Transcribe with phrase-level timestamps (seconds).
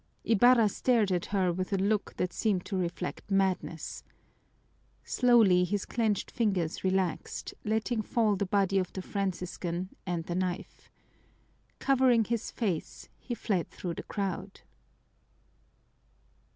[0.23, 4.03] Ibarra stared at her with a look that seemed to reflect madness.
[5.03, 10.89] Slowly his clenched fingers relaxed, letting fall the body of the Franciscan and the knife.
[11.77, 14.61] Covering his face, he fled through the crowd.